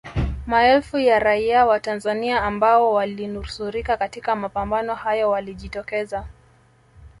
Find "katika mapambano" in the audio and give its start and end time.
3.97-4.95